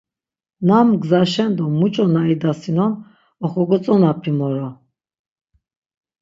[0.67, 2.93] Nam gzaşen do muç̌o na idasinon
[3.43, 4.69] oxogotzonapi moro.